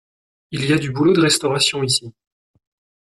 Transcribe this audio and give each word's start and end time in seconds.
Il 0.49 0.65
y 0.65 0.73
a 0.73 0.79
du 0.79 0.89
boulot 0.89 1.13
de 1.13 1.21
restauration 1.21 1.83
ici! 1.83 2.11